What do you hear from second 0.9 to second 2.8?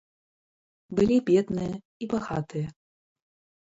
Былі бедныя і багатыя.